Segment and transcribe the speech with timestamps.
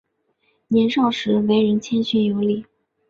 [0.67, 2.65] 年少时为人谦逊有礼。